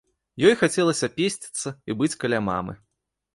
[0.47, 2.73] Ёй хацелася песціцца і быць каля мамы.